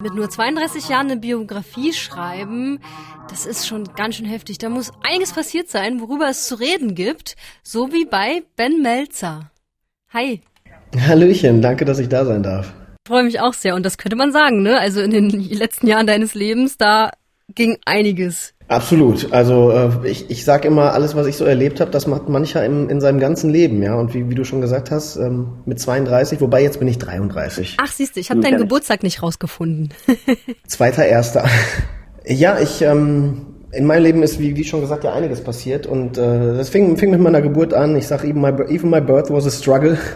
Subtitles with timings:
[0.00, 2.78] Mit nur 32 Jahren eine Biografie schreiben,
[3.28, 4.58] das ist schon ganz schön heftig.
[4.58, 9.50] Da muss einiges passiert sein, worüber es zu reden gibt, so wie bei Ben Melzer.
[10.12, 10.40] Hi.
[10.96, 12.72] Hallöchen, danke, dass ich da sein darf.
[13.04, 14.78] Ich freue mich auch sehr und das könnte man sagen, ne?
[14.78, 17.10] Also in den letzten Jahren deines Lebens, da
[17.52, 18.54] ging einiges.
[18.68, 19.32] Absolut.
[19.32, 22.64] Also äh, ich, ich sage immer, alles, was ich so erlebt habe, das macht mancher
[22.64, 23.94] in, in seinem ganzen Leben, ja.
[23.94, 27.78] Und wie, wie du schon gesagt hast, ähm, mit 32, wobei jetzt bin ich 33.
[27.80, 29.88] Ach, siehst du, ich habe deinen Geburtstag nicht rausgefunden.
[30.66, 31.46] Zweiter Erster.
[32.26, 35.86] ja, ich ähm, in meinem Leben ist, wie, wie schon gesagt, ja einiges passiert.
[35.86, 37.96] Und äh, das fing, fing mit meiner Geburt an.
[37.96, 39.98] Ich sage, even my, even my birth was a struggle.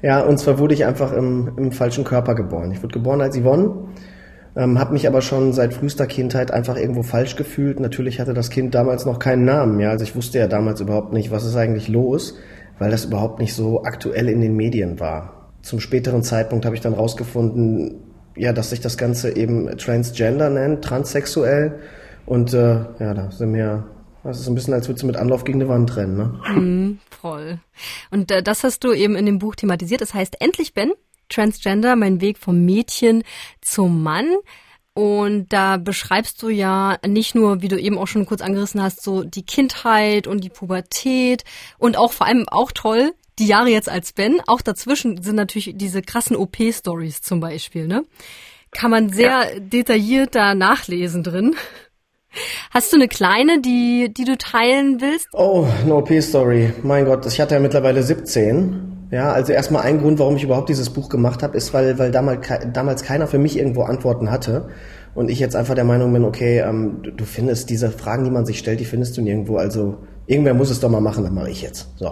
[0.00, 2.70] Ja, und zwar wurde ich einfach im, im falschen Körper geboren.
[2.70, 3.88] Ich wurde geboren als Yvonne
[4.58, 7.78] ähm, habe mich aber schon seit frühester Kindheit einfach irgendwo falsch gefühlt.
[7.78, 11.12] Natürlich hatte das Kind damals noch keinen Namen, ja, also ich wusste ja damals überhaupt
[11.12, 12.36] nicht, was ist eigentlich los,
[12.80, 15.52] weil das überhaupt nicht so aktuell in den Medien war.
[15.62, 18.02] Zum späteren Zeitpunkt habe ich dann rausgefunden,
[18.36, 21.78] ja, dass sich das Ganze eben Transgender nennt, transsexuell.
[22.26, 23.84] Und äh, ja, da sind wir
[24.24, 26.60] das ist ein bisschen, als würdest du mit Anlauf gegen eine Wand rennen, ne?
[26.60, 27.60] Mm, voll.
[28.10, 30.00] Und äh, das hast du eben in dem Buch thematisiert.
[30.00, 30.92] Das heißt, endlich Ben,
[31.28, 33.24] Transgender, mein Weg vom Mädchen
[33.60, 34.36] zum Mann.
[34.94, 39.02] Und da beschreibst du ja nicht nur, wie du eben auch schon kurz angerissen hast,
[39.02, 41.44] so die Kindheit und die Pubertät
[41.78, 44.40] und auch vor allem auch toll, die Jahre jetzt als Ben.
[44.48, 48.04] Auch dazwischen sind natürlich diese krassen OP-Stories zum Beispiel, ne?
[48.72, 49.60] Kann man sehr ja.
[49.60, 51.54] detailliert da nachlesen drin.
[52.70, 55.28] Hast du eine kleine, die, die du teilen willst?
[55.32, 56.72] Oh, eine OP-Story.
[56.82, 60.68] Mein Gott, ich hatte ja mittlerweile 17 ja, also erstmal ein Grund, warum ich überhaupt
[60.68, 64.68] dieses Buch gemacht habe, ist, weil, weil damals, damals keiner für mich irgendwo Antworten hatte.
[65.14, 68.44] Und ich jetzt einfach der Meinung bin, okay, ähm, du, findest diese Fragen, die man
[68.44, 69.56] sich stellt, die findest du nirgendwo.
[69.56, 71.88] Also irgendwer muss es doch mal machen, dann mache ich jetzt.
[71.96, 72.10] So.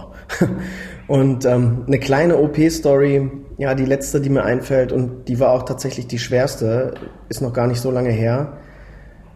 [1.06, 5.62] Und ähm, eine kleine OP-Story, ja, die letzte, die mir einfällt, und die war auch
[5.62, 6.94] tatsächlich die schwerste,
[7.28, 8.55] ist noch gar nicht so lange her.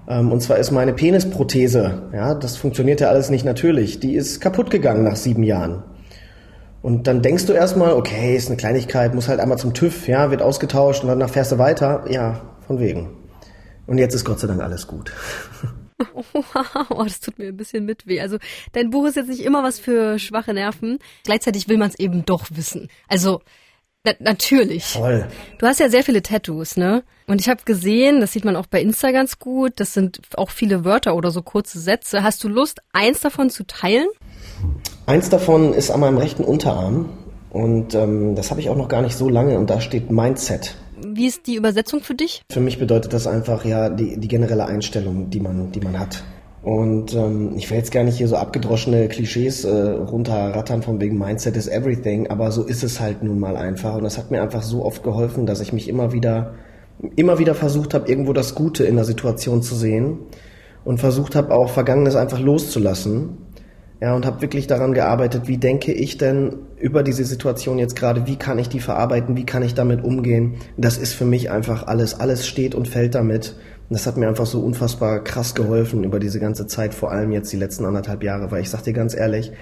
[0.08, 4.40] Ähm, und zwar ist meine Penisprothese, ja, das funktioniert ja alles nicht natürlich, die ist
[4.40, 5.84] kaputt gegangen nach sieben Jahren.
[6.82, 10.30] Und dann denkst du erstmal, okay, ist eine Kleinigkeit, muss halt einmal zum TÜV, ja,
[10.30, 12.04] wird ausgetauscht und danach fährst du weiter.
[12.08, 13.10] Ja, von wegen.
[13.86, 15.12] Und jetzt ist Gott sei Dank alles gut.
[16.88, 18.22] Oh, das tut mir ein bisschen mit weh.
[18.22, 18.38] Also
[18.72, 20.98] dein Buch ist jetzt nicht immer was für schwache Nerven.
[21.24, 22.88] Gleichzeitig will man es eben doch wissen.
[23.06, 23.42] Also
[24.02, 24.84] na natürlich.
[24.84, 25.28] Voll.
[25.58, 27.04] Du hast ja sehr viele Tattoos, ne?
[27.26, 30.50] Und ich habe gesehen, das sieht man auch bei Insta ganz gut, das sind auch
[30.50, 32.22] viele Wörter oder so kurze Sätze.
[32.22, 34.08] Hast du Lust, eins davon zu teilen?
[35.10, 37.08] Eins davon ist an meinem rechten Unterarm
[37.50, 40.76] und ähm, das habe ich auch noch gar nicht so lange und da steht Mindset.
[41.04, 42.42] Wie ist die Übersetzung für dich?
[42.48, 46.22] Für mich bedeutet das einfach ja die, die generelle Einstellung, die man, die man hat.
[46.62, 51.18] Und ähm, ich will jetzt gar nicht hier so abgedroschene Klischees äh, runterrattern von wegen
[51.18, 53.96] Mindset is everything, aber so ist es halt nun mal einfach.
[53.96, 56.54] Und das hat mir einfach so oft geholfen, dass ich mich immer wieder,
[57.16, 60.20] immer wieder versucht habe, irgendwo das Gute in der Situation zu sehen
[60.84, 63.49] und versucht habe, auch Vergangenes einfach loszulassen
[64.00, 68.26] ja, und habe wirklich daran gearbeitet, wie denke ich denn über diese Situation jetzt gerade,
[68.26, 70.54] wie kann ich die verarbeiten, wie kann ich damit umgehen.
[70.78, 73.56] Das ist für mich einfach alles, alles steht und fällt damit.
[73.90, 77.30] Und das hat mir einfach so unfassbar krass geholfen über diese ganze Zeit, vor allem
[77.32, 79.52] jetzt die letzten anderthalb Jahre, weil ich sag dir ganz ehrlich,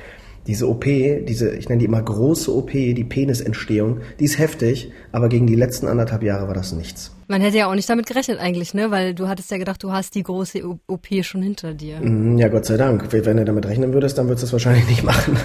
[0.46, 5.28] diese OP, diese, ich nenne die immer große OP, die Penisentstehung, die ist heftig, aber
[5.28, 7.14] gegen die letzten anderthalb Jahre war das nichts.
[7.26, 8.90] Man hätte ja auch nicht damit gerechnet eigentlich, ne?
[8.90, 12.00] Weil du hattest ja gedacht, du hast die große OP schon hinter dir.
[12.00, 13.12] Mhm, ja, Gott sei Dank.
[13.12, 15.36] Wenn du damit rechnen würdest, dann würdest du es wahrscheinlich nicht machen.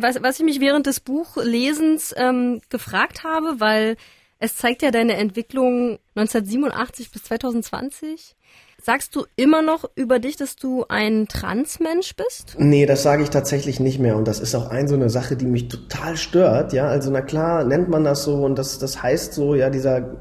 [0.00, 3.96] Was, was ich mich während des Buchlesens ähm, gefragt habe, weil
[4.38, 8.36] es zeigt ja deine Entwicklung 1987 bis 2020.
[8.82, 12.56] Sagst du immer noch über dich, dass du ein Transmensch bist?
[12.58, 14.16] Nee, das sage ich tatsächlich nicht mehr.
[14.16, 16.74] Und das ist auch ein so eine Sache, die mich total stört.
[16.74, 20.16] Ja, also na klar nennt man das so und das, das heißt so, ja, dieser,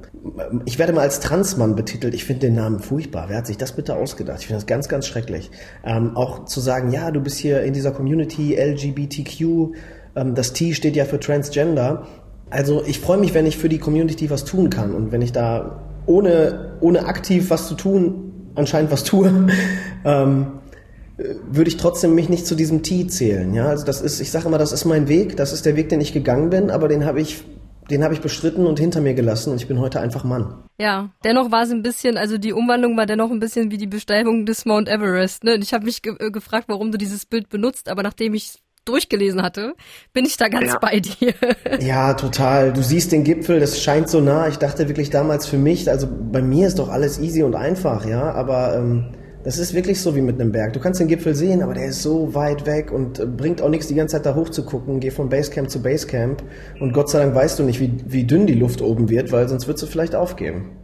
[0.66, 2.14] ich werde mal als Transmann betitelt.
[2.14, 3.26] Ich finde den Namen furchtbar.
[3.28, 4.40] Wer hat sich das bitte ausgedacht?
[4.40, 5.52] Ich finde das ganz, ganz schrecklich.
[5.84, 9.76] Ähm, auch zu sagen, ja, du bist hier in dieser Community LGBTQ,
[10.16, 12.08] ähm, das T steht ja für Transgender.
[12.50, 15.32] Also ich freue mich, wenn ich für die Community was tun kann und wenn ich
[15.32, 19.48] da ohne, ohne aktiv was zu tun anscheinend was tue,
[20.06, 20.48] ähm,
[21.18, 23.54] würde ich trotzdem mich nicht zu diesem T zählen.
[23.54, 25.90] Ja, also das ist, ich sage immer, das ist mein Weg, das ist der Weg,
[25.90, 27.44] den ich gegangen bin, aber den habe ich
[27.90, 30.64] den habe ich bestritten und hinter mir gelassen und ich bin heute einfach Mann.
[30.80, 33.88] Ja, dennoch war es ein bisschen, also die Umwandlung war dennoch ein bisschen wie die
[33.88, 35.44] Besteigung des Mount Everest.
[35.44, 35.54] Ne?
[35.54, 38.64] Und ich habe mich ge äh, gefragt, warum du dieses Bild benutzt, aber nachdem ich
[38.86, 39.74] durchgelesen hatte,
[40.14, 40.80] bin ich da ganz ja.
[40.80, 41.34] bei dir.
[41.80, 42.72] Ja, total.
[42.74, 44.48] Du siehst den Gipfel, das scheint so nah.
[44.48, 48.06] Ich dachte wirklich damals für mich, also bei mir ist doch alles easy und einfach,
[48.06, 49.12] ja, aber ähm,
[49.44, 50.74] das ist wirklich so wie mit einem Berg.
[50.74, 53.70] Du kannst den Gipfel sehen, aber der ist so weit weg und äh, bringt auch
[53.70, 55.00] nichts, die ganze Zeit da hoch zu gucken.
[55.00, 56.44] Geh von Basecamp zu Basecamp
[56.80, 59.48] und Gott sei Dank weißt du nicht, wie, wie dünn die Luft oben wird, weil
[59.48, 60.78] sonst würdest du vielleicht aufgeben.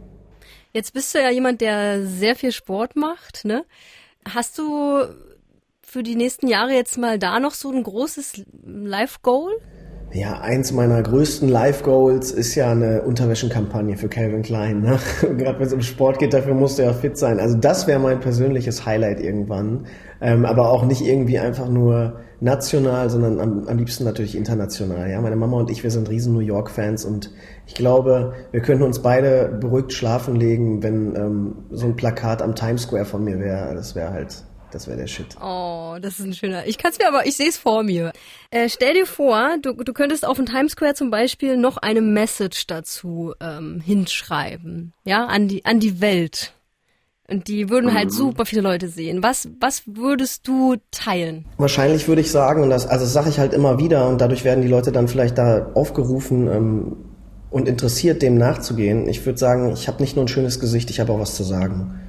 [0.72, 3.64] Jetzt bist du ja jemand, der sehr viel Sport macht, ne?
[4.24, 5.02] Hast du
[5.92, 9.52] für die nächsten Jahre jetzt mal da noch so ein großes Life-Goal?
[10.14, 14.80] Ja, eins meiner größten Life-Goals ist ja eine Unterwäschenkampagne für Calvin Klein.
[14.80, 14.98] Ne?
[15.20, 17.38] Gerade wenn es um Sport geht, dafür musst du ja fit sein.
[17.38, 19.84] Also das wäre mein persönliches Highlight irgendwann.
[20.22, 25.10] Ähm, aber auch nicht irgendwie einfach nur national, sondern am, am liebsten natürlich international.
[25.10, 27.30] Ja, meine Mama und ich, wir sind riesen New York-Fans und
[27.66, 32.54] ich glaube, wir könnten uns beide beruhigt schlafen legen, wenn ähm, so ein Plakat am
[32.54, 33.74] Times Square von mir wäre.
[33.74, 35.36] Das wäre halt das wäre der Shit.
[35.40, 36.66] Oh, das ist ein schöner.
[36.66, 38.12] Ich kann es mir aber, ich sehe es vor mir.
[38.50, 42.00] Äh, stell dir vor, du, du könntest auf dem Times Square zum Beispiel noch eine
[42.00, 46.52] Message dazu ähm, hinschreiben, ja, an die an die Welt.
[47.28, 48.10] Und die würden halt mhm.
[48.10, 49.22] super viele Leute sehen.
[49.22, 51.46] Was, was würdest du teilen?
[51.56, 54.60] Wahrscheinlich würde ich sagen, und das, also sage ich halt immer wieder, und dadurch werden
[54.60, 56.96] die Leute dann vielleicht da aufgerufen ähm,
[57.48, 59.08] und interessiert, dem nachzugehen.
[59.08, 61.42] Ich würde sagen, ich habe nicht nur ein schönes Gesicht, ich habe auch was zu
[61.42, 62.01] sagen.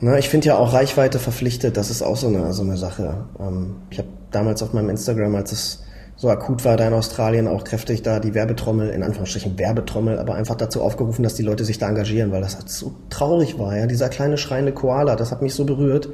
[0.00, 3.26] Na, ich finde ja auch Reichweite verpflichtet, das ist auch so eine, so eine Sache.
[3.38, 5.82] Ähm, ich habe damals auf meinem Instagram, als es
[6.16, 10.34] so akut war da in Australien, auch kräftig da die Werbetrommel, in Anführungsstrichen Werbetrommel, aber
[10.34, 13.76] einfach dazu aufgerufen, dass die Leute sich da engagieren, weil das halt so traurig war,
[13.76, 13.86] ja.
[13.86, 16.08] Dieser kleine schreiende Koala, das hat mich so berührt.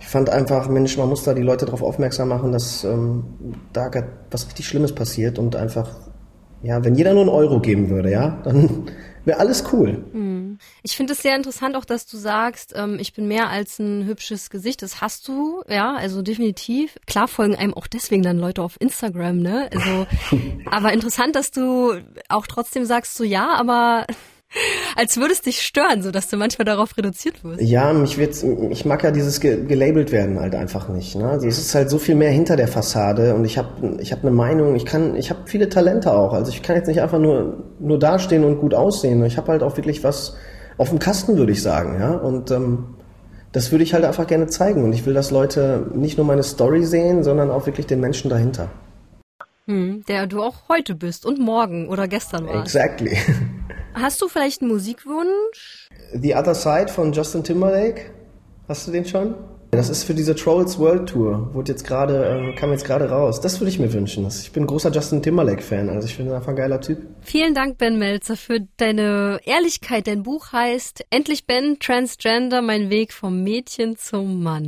[0.00, 3.24] Ich fand einfach, Mensch, man muss da die Leute darauf aufmerksam machen, dass ähm,
[3.72, 3.90] da
[4.30, 5.90] was richtig Schlimmes passiert und einfach,
[6.62, 8.86] ja, wenn jeder nur einen Euro geben würde, ja, dann
[9.24, 10.04] wäre alles cool.
[10.12, 10.39] Hm.
[10.82, 14.06] Ich finde es sehr interessant auch, dass du sagst, ähm, ich bin mehr als ein
[14.06, 14.82] hübsches Gesicht.
[14.82, 16.98] Das hast du, ja, also definitiv.
[17.06, 19.70] Klar folgen einem auch deswegen dann Leute auf Instagram, ne?
[19.72, 20.06] Also,
[20.66, 24.06] aber interessant, dass du auch trotzdem sagst, so ja, aber
[24.96, 27.62] als würde es dich stören, so dass du manchmal darauf reduziert wirst.
[27.62, 31.14] Ja, mich wird's, ich mag ja dieses ge gelabelt werden halt einfach nicht.
[31.16, 31.28] Ne?
[31.28, 34.22] Also es ist halt so viel mehr hinter der Fassade und ich habe ich hab
[34.22, 36.32] eine Meinung, ich kann, ich habe viele Talente auch.
[36.32, 39.24] Also ich kann jetzt nicht einfach nur nur dastehen und gut aussehen.
[39.24, 40.36] Ich habe halt auch wirklich was
[40.78, 42.12] auf dem Kasten, würde ich sagen, ja.
[42.12, 42.96] Und ähm,
[43.52, 46.42] das würde ich halt einfach gerne zeigen und ich will, dass Leute nicht nur meine
[46.42, 48.68] Story sehen, sondern auch wirklich den Menschen dahinter.
[49.66, 52.74] Hm, der du auch heute bist und morgen oder gestern warst.
[52.74, 53.16] Exactly.
[53.94, 55.88] Hast du vielleicht einen Musikwunsch?
[56.12, 58.10] The Other Side von Justin Timberlake.
[58.68, 59.34] Hast du den schon?
[59.72, 61.54] Das ist für diese Trolls World Tour.
[61.54, 63.40] Wurde jetzt gerade, äh, kam jetzt gerade raus.
[63.40, 64.26] Das würde ich mir wünschen.
[64.26, 65.88] Ich bin großer Justin Timberlake-Fan.
[65.88, 66.98] Also ich finde ihn einfach ein geiler Typ.
[67.20, 70.08] Vielen Dank, Ben Melzer, für deine Ehrlichkeit.
[70.08, 74.64] Dein Buch heißt Endlich Ben, Transgender, mein Weg vom Mädchen zum Mann.